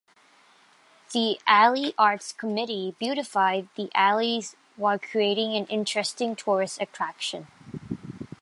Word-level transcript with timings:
The 1.13 1.39
Alley 1.45 1.93
Arts 1.95 2.31
Committee 2.33 2.95
beautified 2.97 3.67
the 3.75 3.91
alleys 3.93 4.55
while 4.75 4.97
creating 4.97 5.55
an 5.55 5.67
interesting 5.67 6.35
tourist 6.35 6.81
attraction. 6.81 7.45